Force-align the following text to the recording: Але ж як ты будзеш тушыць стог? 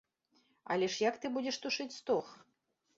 Але 0.77 0.89
ж 0.95 1.05
як 1.09 1.21
ты 1.27 1.33
будзеш 1.37 1.63
тушыць 1.67 1.89
стог? 2.01 2.37